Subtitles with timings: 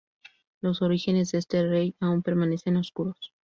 [0.61, 3.33] Los orígenes de este rey aún permanecen oscuros.